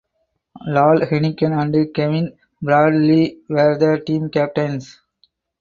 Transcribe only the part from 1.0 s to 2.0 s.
Heneghan and